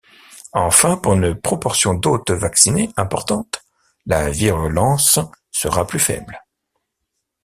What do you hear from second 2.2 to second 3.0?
vaccinés